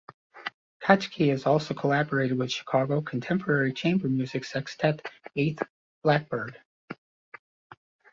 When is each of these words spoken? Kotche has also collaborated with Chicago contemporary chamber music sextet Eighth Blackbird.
Kotche 0.83 1.29
has 1.29 1.45
also 1.45 1.75
collaborated 1.75 2.35
with 2.35 2.51
Chicago 2.51 3.01
contemporary 3.01 3.71
chamber 3.71 4.07
music 4.09 4.45
sextet 4.45 5.05
Eighth 5.35 5.61
Blackbird. 6.01 6.59